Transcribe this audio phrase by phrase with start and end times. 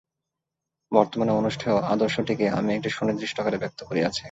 [0.91, 4.19] বর্তমানে অনুষ্ঠেয় আদর্শটিকে আমি একটি সুনির্দিষ্ট আকারে ব্যক্ত করিয়াছি।